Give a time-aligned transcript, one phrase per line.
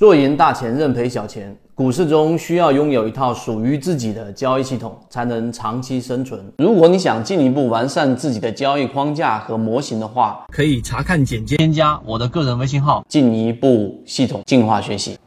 [0.00, 1.54] 做赢大钱，认赔小钱。
[1.74, 6.40] 股市中需要拥有一套属于自己的交易系统，才能长期生存。
[6.56, 15.18] 如果你想进一步完善自己的交易框架和模型的话，可以查看简介，添加我的个人微信号，进一步系统进化学习。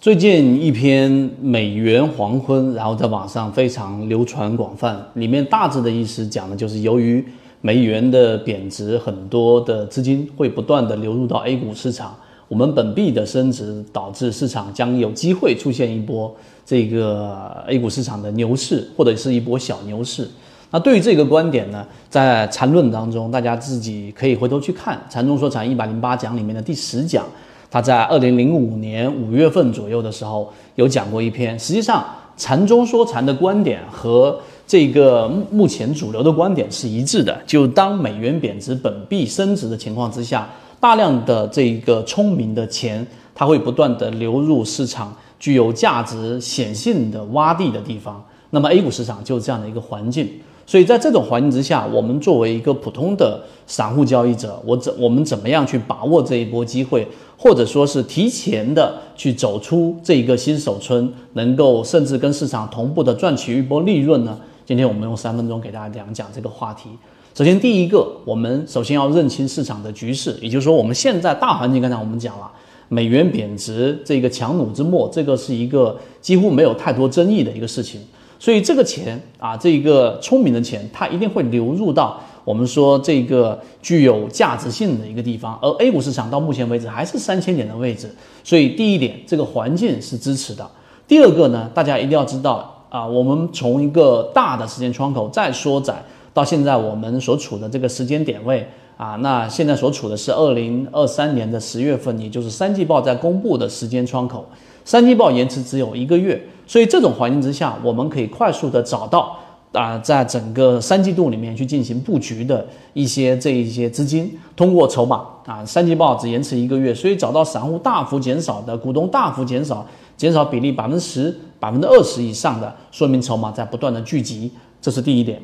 [0.00, 7.22] 最近一篇《美元黄昏》，然后在网上非常流传广泛，里面大致的意思讲的就是由于
[7.60, 12.16] 美元的贬值，很多的资金会不断的流入到 A 股市场。
[12.48, 16.32] 我们本币的升值导致市场将有机会出现一波
[16.64, 20.28] 这个 A 股市场的牛市，或者是一波小牛市。
[20.70, 27.24] 那对于这个观点呢，在缠论当中，大家自己可以回头去看《禅中说禅一百零八讲》里面的第十讲，
[27.70, 31.58] 他在二零零五年五月份左右的时候有讲过一篇。
[31.58, 32.04] 实际上，
[32.36, 40.48] 禅中说禅的观点和这个目前主流的观点是一致的，就当美元贬值、本币升值的情况之下。
[40.78, 48.24] 大量的这一个聪明的钱，它会不断的流入市场具有价值显性的洼地的地方。
[48.50, 50.28] 那么 A 股市场就是这样的一个环境。
[50.68, 57.06] 所以在这种环境之下，我们作为一个普通的散户交易者，我怎我们怎么样去把握这一波机会，
[57.38, 64.36] 或者说是提前的去走出这一个新手村，能够甚至跟市场同步的赚取一波利润呢？
[64.64, 66.90] 今天我们用三分钟给大家讲讲这个话题。
[67.36, 72.50] 首先，第一个，我们首先要认清市场的局势，也就是说，我们现在大环境，刚才我们讲了，
[72.88, 78.00] 美元贬值，这个强弩之末，这个是一个几乎没有太多争议的一个事情。
[78.38, 85.58] 所以，这个钱啊，这个聪明的钱，它一定会流入到我们说这个具有价值性的一个地方。
[85.60, 88.10] 而 A 股市场到目前为止还是三千点的位置，
[88.42, 90.66] 所以第一点，这个环境是支持的。
[91.06, 96.02] 第二个呢，大家一定要知道啊，我们从一个大的时间窗口再缩窄。
[96.36, 104.44] 到现在我们所处的这个时间点位啊，那现在所处的是二零二三年的十月份，也就是三季报在公布的时间窗口。
[104.84, 109.34] 三季报延迟只有一个月，所以这种环境之下，我们可以快速的找到
[109.72, 119.86] 啊，在整个三季度里面去进行布局的一些这一些资金，通过筹码啊，三季报只延迟一个月，所以找到散户大幅减少的，股东大幅减少，
[120.18, 125.40] 减少比例百分之十、百分之二十以上的，说明筹码在不断的聚集，这是第一点。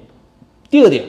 [0.73, 1.05] 第二点，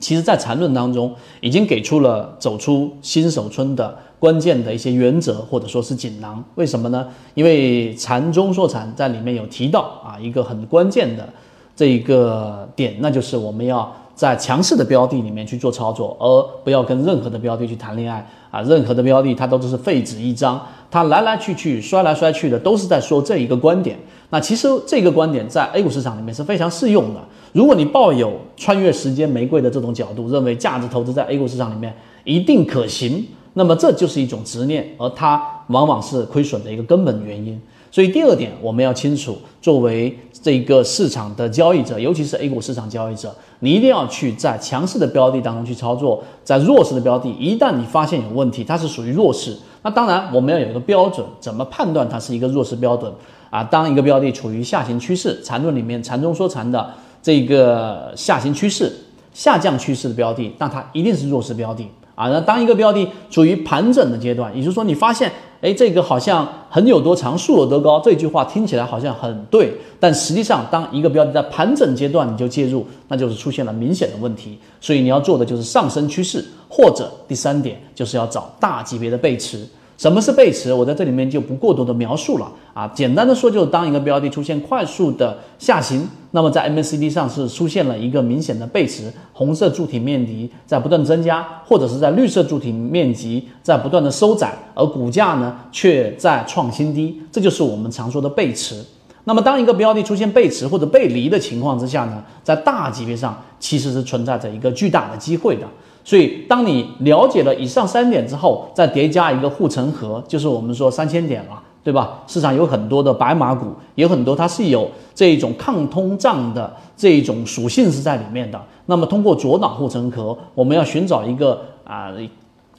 [0.00, 6.42] 其实，在缠论当中已经给出了走出新手村的关键的一些原则，或者说是锦囊。
[6.56, 7.06] 为什么呢？
[7.34, 11.28] 因为禅中说禅在里面有提到啊，一个很关键的
[11.76, 18.60] 这一个点，那就是我们要在强势的标的里面去做操作，而不要跟任何的标的去谈恋爱啊。
[18.62, 20.60] 任何的标的它都是废纸一张，
[20.90, 23.96] 它来来去去、摔来摔去的，都是在说这一个观点。
[24.30, 27.20] 那其实这个观点在 A 股市场里面是非常适用的。
[27.52, 37.60] 如果你抱有穿越时间玫瑰的这种角度，认为价值投资在 A 股市场里面一定可行，那么这就是一种执念，而它往往是亏损的一个根本原因。
[37.90, 53.12] 所以第二点，我们要清楚，作为这个市场的交易者，尤其是 A 股市场交易者，你一定要去在强势的标的当中去操作，在弱势的标的，一旦你发现有问题，它是属于弱势，那当然我们要有一个标准，怎么判断它是一个弱势标准
[53.50, 53.62] 啊？
[53.62, 56.94] 当一个标的处于下行趋势，缠论里面缠中说禅的。
[57.22, 58.92] 这个下行趋势、
[59.32, 62.28] 下降趋势的标的，那它一定是弱势标的啊。
[62.28, 74.58] 那当一个标的处于盘整的阶段，也就是说，你发现，哎，这个好像横有多长，竖有多高，这句话听起来好像很对，但实际上，当一个标的在盘整阶段你就介入，那就是出现了明显的问题。
[74.80, 79.64] 所以你要做的就是上升趋势，或者第三点就是要找大级别的背驰。
[79.96, 80.72] 什么是背驰？
[80.72, 82.90] 我在这里面就不过多的描述了啊。
[82.92, 98.82] 简单的说，就是当一个标的出现快速的下行，那么在 MACD 上是出现了一个明显的背驰，红色柱体面积在不断增加，或者是在绿色柱体面积在不断的收窄，而股价呢却在创新低，这就是我们常说的背驰。
[99.24, 105.66] 那么当一个标的出现背驰或者背离的情况之下呢，在大级别上其实是存在着一个巨大的机会的。
[106.02, 112.22] 所以，当你了解了以上三点之后，再叠加一个护城河，就是我们说三千点了，对吧？
[112.26, 118.60] 市场有很多的白马股，有很多它是有这种抗通胀的这一种属性是在里面的。
[118.86, 122.12] 那么，通过左脑护城河，我们要寻找一个啊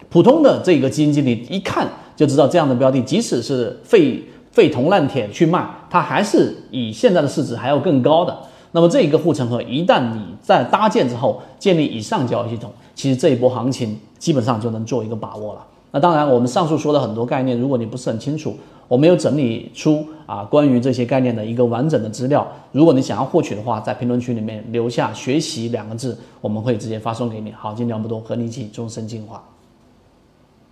[0.10, 8.38] 普通的这个基金经理一看就知道这样的标的，即使是废废铜烂铁去卖，它还是以现在的市值还要更高的。
[8.72, 15.66] 那么这一个护城河一旦你在搭建之后，建立以上交易系统，其实这一波行情基本上就能做一个把握了。
[15.96, 18.58] 那当然，我们上述说的很多概念，如果你不是很清楚，
[18.88, 22.48] 我没有整理出啊关于这些概念的一个完整的资料。
[22.72, 27.52] 如果你想要获取的话，在评论区里面留下“学习”两个字，我们会直接发送给你。
[27.52, 29.44] 好，今天聊不多，和你一起终身进化。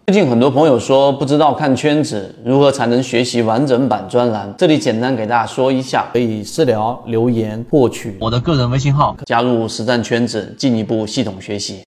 [0.08, 11.80] 最近很多朋友说不知道看圈子如何才能学习完整版专栏，这里简单给大家说一下，可以私聊留言获取我的个人微信号，加入实战圈子，进一步系统学习。